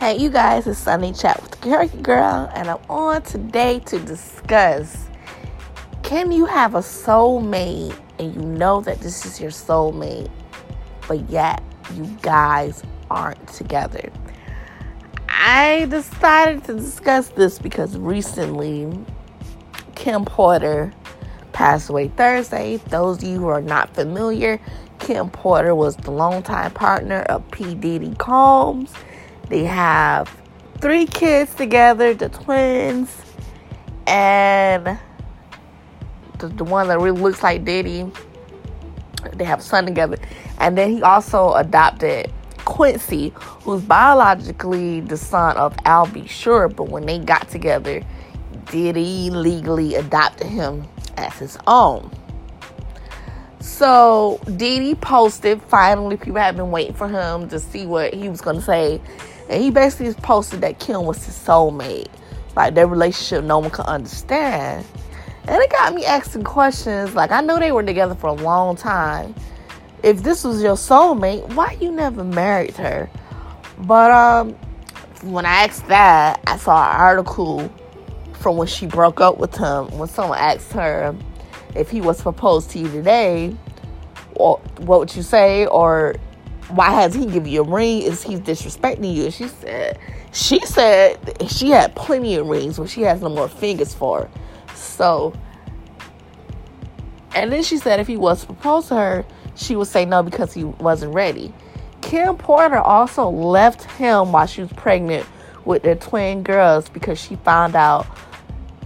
[0.00, 5.10] Hey, you guys, it's Sunny Chat with Karaoke Girl, and I'm on today to discuss
[6.02, 10.30] can you have a soulmate and you know that this is your soulmate,
[11.06, 11.62] but yet
[11.94, 14.10] you guys aren't together?
[15.28, 18.90] I decided to discuss this because recently
[19.96, 20.94] Kim Porter
[21.52, 22.78] passed away Thursday.
[22.88, 24.62] Those of you who are not familiar,
[24.98, 27.74] Kim Porter was the longtime partner of P.
[27.74, 28.94] Diddy Combs
[29.50, 30.34] they have
[30.80, 33.14] three kids together, the twins,
[34.06, 34.98] and
[36.38, 38.10] the, the one that really looks like Diddy.
[39.34, 40.16] They have a son together.
[40.58, 42.32] And then he also adopted
[42.64, 46.26] Quincy, who's biologically the son of Al B.
[46.26, 48.02] Sure, but when they got together,
[48.66, 50.86] Diddy legally adopted him
[51.16, 52.10] as his own.
[53.58, 58.40] So Diddy posted, finally, people have been waiting for him to see what he was
[58.40, 59.00] to say
[59.50, 62.08] and he basically posted that Kim was his soulmate.
[62.54, 64.86] Like their relationship no one could understand.
[65.48, 67.14] And it got me asking questions.
[67.14, 69.34] Like I know they were together for a long time.
[70.04, 73.10] If this was your soulmate, why you never married her?
[73.80, 74.54] But um
[75.22, 77.70] when I asked that, I saw an article
[78.34, 79.88] from when she broke up with him.
[79.98, 81.14] When someone asked her
[81.74, 83.56] if he was proposed to you today,
[84.34, 85.66] what would you say?
[85.66, 86.14] Or
[86.74, 88.02] why has he give you a ring?
[88.02, 89.24] Is he disrespecting you?
[89.24, 89.98] And she said,
[90.32, 91.18] she said
[91.48, 94.28] she had plenty of rings, but she has no more fingers for.
[94.74, 95.32] So,
[97.34, 100.22] and then she said if he was to propose to her, she would say no
[100.22, 101.52] because he wasn't ready.
[102.00, 105.26] Kim Porter also left him while she was pregnant
[105.64, 108.06] with their twin girls because she found out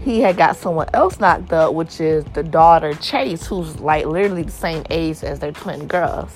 [0.00, 4.42] he had got someone else knocked up, which is the daughter Chase, who's like literally
[4.42, 6.30] the same age as their twin girls.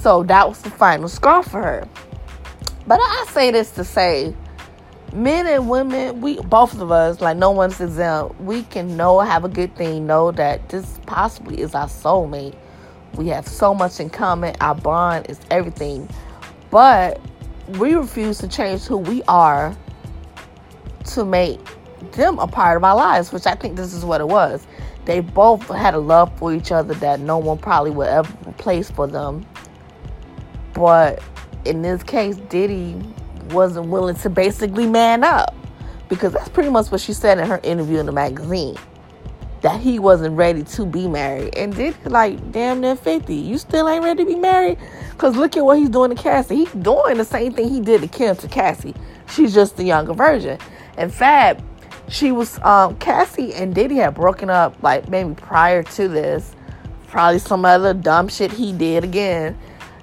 [0.00, 1.88] So that was the final straw for her.
[2.86, 4.34] But I say this to say,
[5.12, 9.44] men and women, we both of us, like no one's exempt, we can know, have
[9.44, 12.56] a good thing, know that this possibly is our soulmate.
[13.14, 14.54] We have so much in common.
[14.60, 16.08] Our bond is everything.
[16.70, 17.20] But
[17.78, 19.76] we refuse to change who we are
[21.06, 21.60] to make
[22.12, 24.66] them a part of our lives, which I think this is what it was.
[25.04, 28.90] They both had a love for each other that no one probably would ever replace
[28.90, 29.44] for them.
[30.74, 31.22] But
[31.64, 32.96] in this case, Diddy
[33.50, 35.54] wasn't willing to basically man up
[36.08, 38.76] because that's pretty much what she said in her interview in the magazine
[39.62, 41.54] that he wasn't ready to be married.
[41.54, 43.34] And Diddy, like, damn near 50.
[43.34, 44.78] You still ain't ready to be married?
[45.10, 46.56] Because look at what he's doing to Cassie.
[46.56, 48.94] He's doing the same thing he did to Kim to Cassie.
[49.28, 50.58] She's just the younger version.
[50.96, 51.62] In fact,
[52.08, 56.54] she was, um, Cassie and Diddy had broken up, like, maybe prior to this.
[57.08, 59.58] Probably some other dumb shit he did again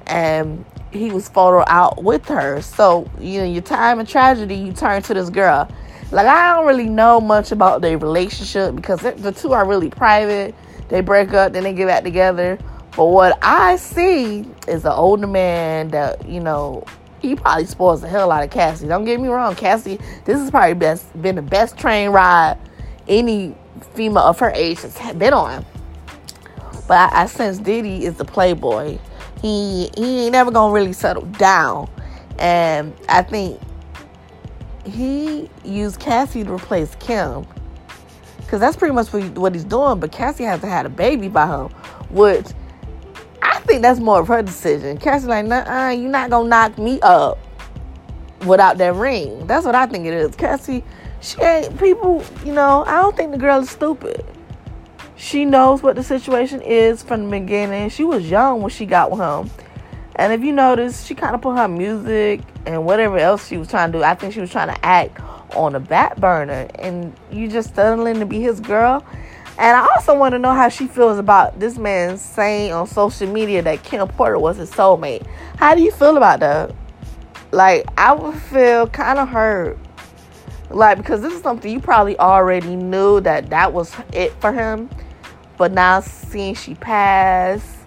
[0.07, 2.62] and he was photo out with her.
[2.62, 5.69] So, you know, your time of tragedy, you turn to this girl.
[6.12, 10.56] Like, I don't really know much about their relationship because the two are really private.
[10.90, 12.57] They break up, then they get back together.
[12.96, 16.85] But what I see is an older man that, you know,
[17.19, 18.88] he probably spoils the hell out of Cassie.
[18.88, 22.57] Don't get me wrong, Cassie, this has probably best, been the best train ride
[23.07, 23.56] any
[23.94, 25.66] female of her age has been on.
[26.88, 28.97] But I, I sense Diddy is the playboy
[29.42, 31.90] he he ain't never gonna really settle down.
[32.40, 33.59] And I think
[34.86, 37.46] he used Cassie to replace Kim.
[38.47, 40.00] Cause that's pretty much what he's doing.
[40.00, 41.70] But Cassie hasn't had a baby by him,
[42.09, 42.47] which
[43.42, 44.97] I think that's more of her decision.
[44.97, 47.38] Cassie like, nah, uh, you're not gonna knock me up
[48.46, 49.46] without that ring.
[49.47, 50.36] That's what I think it is.
[50.36, 50.84] Cassie,
[51.20, 52.24] she ain't people.
[52.46, 54.24] You know, I don't think the girl is stupid.
[55.17, 57.89] She knows what the situation is from the beginning.
[57.89, 59.50] She was young when she got with him.
[60.16, 63.67] And if you notice, she kind of put her music and whatever else she was
[63.67, 64.03] trying to do.
[64.03, 65.19] I think she was trying to act
[65.55, 66.67] on a back burner.
[66.75, 69.03] And you just settling to be his girl.
[69.57, 73.28] And I also want to know how she feels about this man saying on social
[73.28, 75.25] media that Kim Porter was his soulmate.
[75.58, 76.75] How do you feel about that?
[77.52, 79.79] Like, I would feel kind of hurt.
[80.70, 84.90] Like, because this is something you probably already knew that that was it for him.
[85.58, 87.78] But now seeing she passed,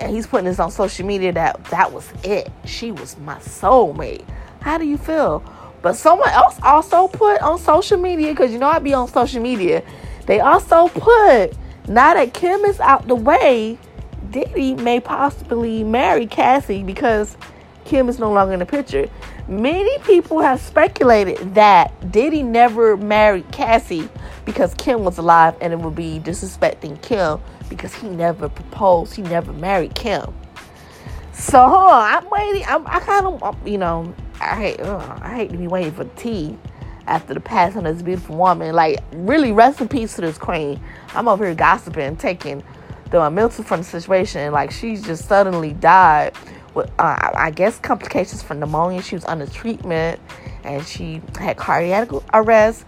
[0.00, 2.50] and he's putting this on social media that that was it.
[2.64, 4.24] She was my soulmate.
[4.60, 5.44] How do you feel?
[5.82, 9.42] But someone else also put on social media, because you know I'd be on social
[9.42, 9.82] media.
[10.26, 11.52] They also put
[11.88, 13.78] now that Kim is out the way,
[14.30, 17.36] Diddy may possibly marry Cassie because
[17.84, 19.10] Kim is no longer in the picture.
[19.48, 24.08] Many people have speculated that Diddy never married Cassie
[24.44, 29.22] because Kim was alive and it would be disrespecting Kim because he never proposed, he
[29.22, 30.34] never married Kim.
[31.32, 32.64] So I'm waiting.
[32.66, 36.04] I'm, I kind of, you know, I hate, ugh, I hate to be waiting for
[36.16, 36.58] tea
[37.06, 38.74] after the passing of this beautiful woman.
[38.74, 40.80] Like, really, rest in peace to this queen.
[41.14, 42.62] I'm over here gossiping, taking
[43.10, 44.52] the mental from the situation.
[44.52, 46.34] Like, she's just suddenly died
[46.74, 49.02] with, uh, I guess, complications from pneumonia.
[49.02, 50.20] She was under treatment
[50.64, 52.84] and she had cardiac arrest.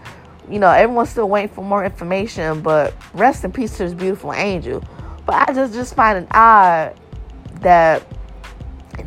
[0.49, 4.33] You know, everyone's still waiting for more information, but rest in peace to this beautiful
[4.33, 4.83] angel.
[5.25, 6.99] But I just just find it odd
[7.61, 8.03] that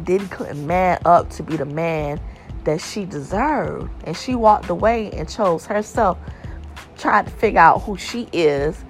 [0.04, 2.20] Diddy couldn't man up to be the man
[2.64, 3.90] that she deserved.
[4.04, 6.18] And she walked away and chose herself,
[6.96, 8.84] tried to figure out who she is,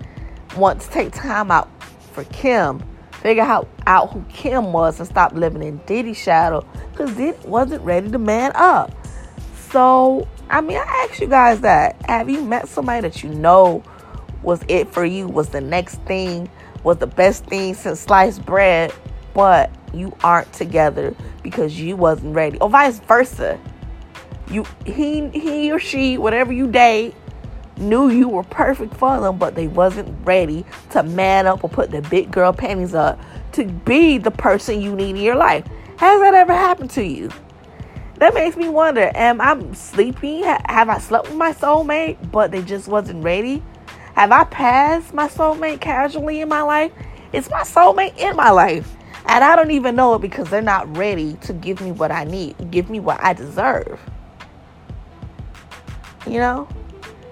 [0.56, 1.68] want to take time out
[2.12, 7.14] for Kim, figure out, out who Kim was and stop living in Diddy's shadow because
[7.16, 8.92] Diddy wasn't ready to man up.
[9.70, 12.00] So, I mean, I ask you guys that.
[12.06, 13.82] Have you met somebody that you know
[14.42, 16.48] was it for you, was the next thing,
[16.84, 18.92] was the best thing since sliced bread,
[19.34, 23.58] but you aren't together because you wasn't ready, or vice versa.
[24.50, 27.14] You he he or she, whatever you date,
[27.76, 31.90] knew you were perfect for them, but they wasn't ready to man up or put
[31.90, 33.20] the big girl panties up
[33.52, 35.66] to be the person you need in your life.
[35.98, 37.30] Has that ever happened to you?
[38.18, 40.42] That makes me wonder, am I sleepy?
[40.42, 43.62] Have I slept with my soulmate, but they just wasn't ready?
[44.14, 46.90] Have I passed my soulmate casually in my life?
[47.32, 48.96] Is my soulmate in my life.
[49.26, 52.24] And I don't even know it because they're not ready to give me what I
[52.24, 54.00] need, give me what I deserve.
[56.26, 56.68] You know?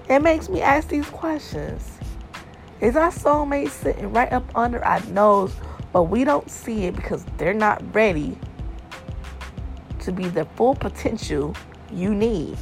[0.08, 1.98] It makes me ask these questions.
[2.80, 5.52] Is our soulmate sitting right up under our nose,
[5.92, 8.38] but we don't see it because they're not ready
[10.06, 11.55] to be the full potential
[11.93, 12.56] you need?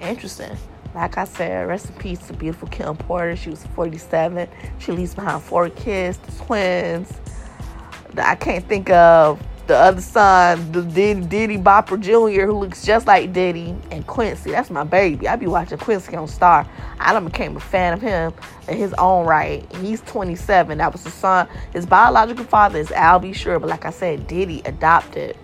[0.00, 0.56] Interesting.
[0.94, 3.36] Like I said, rest in peace to beautiful Kim Porter.
[3.36, 4.48] She was 47.
[4.78, 7.12] She leaves behind four kids, twins.
[8.12, 12.84] that I can't think of the other son, the Diddy, Diddy Bopper Jr., who looks
[12.84, 14.50] just like Diddy, and Quincy.
[14.50, 15.28] That's my baby.
[15.28, 16.66] I be watching Quincy on Star.
[16.98, 18.34] I done became a fan of him
[18.66, 19.64] in his own right.
[19.76, 20.78] He's 27.
[20.78, 21.46] That was the son.
[21.72, 23.32] His biological father is Al B.
[23.32, 25.36] Sure, but like I said, Diddy adopted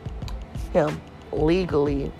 [0.73, 1.01] him
[1.31, 2.11] legally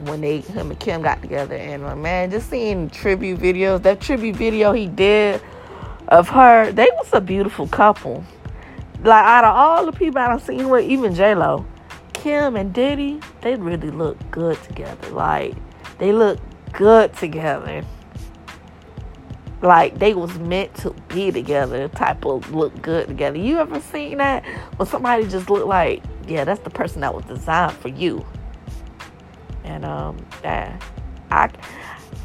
[0.00, 1.54] when they him and Kim got together.
[1.54, 5.40] And uh, man, just seeing tribute videos, that tribute video he did
[6.08, 8.24] of her, they was a beautiful couple.
[9.02, 11.66] Like out of all the people I've seen with, even J Lo,
[12.12, 15.10] Kim and Diddy, they really look good together.
[15.10, 15.54] Like
[15.98, 16.38] they look
[16.72, 17.84] good together.
[19.60, 23.38] Like they was meant to be together, type of look good together.
[23.38, 24.44] You ever seen that?
[24.76, 28.24] When somebody just look like, yeah, that's the person that was designed for you.
[29.64, 30.78] And um, yeah,
[31.30, 31.50] I,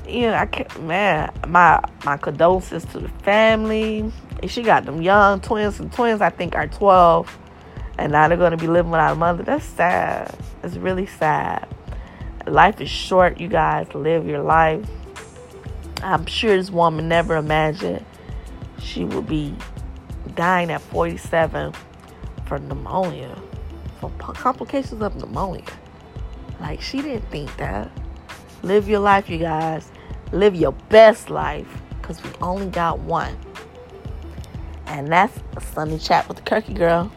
[0.07, 4.11] you know, I can't, man, my my condolences to the family.
[4.47, 7.37] She got them young twins, and twins I think are twelve,
[7.97, 9.43] and now they're gonna be living without a mother.
[9.43, 10.35] That's sad.
[10.63, 11.67] It's really sad.
[12.45, 13.93] Life is short, you guys.
[13.93, 14.85] Live your life.
[16.01, 18.05] I'm sure this woman never imagined
[18.79, 19.55] she would be
[20.35, 21.73] dying at 47
[22.45, 23.35] from pneumonia,
[23.99, 25.65] from complications of pneumonia.
[26.59, 27.91] Like, she didn't think that.
[28.63, 29.91] Live your life, you guys.
[30.31, 31.67] Live your best life
[32.01, 33.35] because we only got one.
[34.87, 37.11] And that's a Sunday chat with the Kirky Girl.